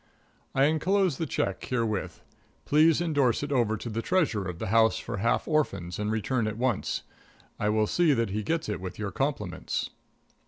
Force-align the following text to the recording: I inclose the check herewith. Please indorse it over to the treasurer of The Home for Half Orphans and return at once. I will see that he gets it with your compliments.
I 0.55 0.63
inclose 0.63 1.19
the 1.19 1.27
check 1.27 1.63
herewith. 1.63 2.21
Please 2.65 3.01
indorse 3.01 3.43
it 3.43 3.51
over 3.51 3.77
to 3.77 3.87
the 3.87 4.01
treasurer 4.01 4.49
of 4.49 4.57
The 4.57 4.69
Home 4.69 4.89
for 4.89 5.17
Half 5.17 5.47
Orphans 5.47 5.99
and 5.99 6.09
return 6.11 6.47
at 6.47 6.57
once. 6.57 7.03
I 7.59 7.69
will 7.69 7.85
see 7.85 8.15
that 8.15 8.31
he 8.31 8.41
gets 8.41 8.67
it 8.67 8.81
with 8.81 8.97
your 8.97 9.11
compliments. 9.11 9.91